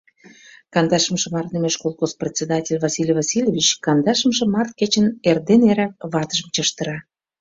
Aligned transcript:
Кандашымше 0.73 1.27
Март 1.35 1.47
лӱмеш 1.53 1.75
колхоз 1.83 2.11
председатель 2.21 2.79
Василий 2.85 3.17
Васильевич 3.19 3.67
кандашымше 3.85 4.45
март 4.55 4.71
кечын 4.79 5.07
эрдене-эрак 5.29 5.93
ватыжым 6.11 6.49
чыштыра: 6.55 6.97